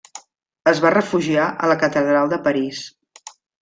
Es 0.71 0.81
va 0.85 0.93
refugiar 0.95 1.45
a 1.53 1.71
la 1.75 1.79
catedral 1.87 2.35
de 2.35 2.43
París. 2.51 2.85